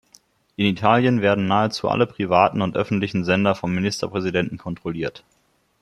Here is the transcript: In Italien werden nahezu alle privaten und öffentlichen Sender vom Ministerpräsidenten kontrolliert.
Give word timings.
In 0.55 0.65
Italien 0.65 1.21
werden 1.21 1.45
nahezu 1.45 1.87
alle 1.87 2.07
privaten 2.07 2.63
und 2.63 2.75
öffentlichen 2.75 3.23
Sender 3.23 3.53
vom 3.53 3.71
Ministerpräsidenten 3.75 4.57
kontrolliert. 4.57 5.23